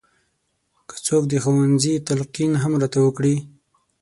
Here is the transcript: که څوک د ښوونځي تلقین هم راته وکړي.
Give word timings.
که 0.89 0.95
څوک 1.05 1.23
د 1.29 1.33
ښوونځي 1.43 1.93
تلقین 2.07 2.51
هم 2.63 2.73
راته 2.81 2.99
وکړي. 3.03 3.35